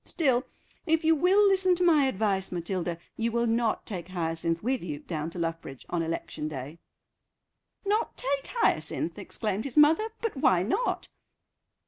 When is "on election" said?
5.91-6.47